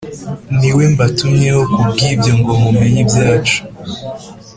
[0.57, 3.57] Ni we mbatumyeho ku bw’ibyo ngo mumenye ibyacu